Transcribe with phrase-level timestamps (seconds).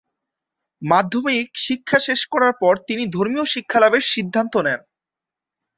[0.81, 4.81] মাধ্যমিক শিক্ষা শেষ করার পর তিনি ধর্মীয় শিক্ষালাভের সিদ্ধান্ত নেন।